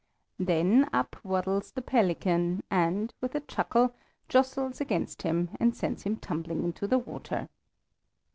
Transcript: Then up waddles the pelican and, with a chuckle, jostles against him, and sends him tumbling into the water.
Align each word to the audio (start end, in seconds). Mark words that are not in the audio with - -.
Then 0.39 0.89
up 0.91 1.15
waddles 1.23 1.69
the 1.73 1.81
pelican 1.83 2.63
and, 2.71 3.13
with 3.21 3.35
a 3.35 3.41
chuckle, 3.41 3.93
jostles 4.29 4.81
against 4.81 5.21
him, 5.21 5.51
and 5.59 5.75
sends 5.75 6.01
him 6.01 6.15
tumbling 6.17 6.63
into 6.63 6.87
the 6.87 6.97
water. 6.97 7.49